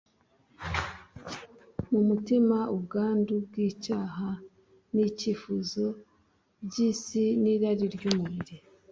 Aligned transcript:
mu 1.91 2.01
mutima 2.09 2.57
ubwandu 2.75 3.33
bw'icyaha 3.45 4.29
n'ibyifuzo 4.93 5.85
by'isi 6.65 7.23
n'irari 7.41 7.85
ry'umubiri 7.95 8.55